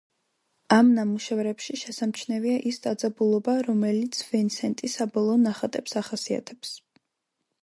[0.75, 6.79] ამ ნამუშევრებში შესამჩნევია ის დაძაბულობა რომელიც ვინსენტის საბოლოო ნახატებს ახასიათებს.